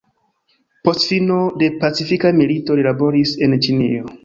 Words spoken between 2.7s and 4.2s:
li laboris en Ĉinio.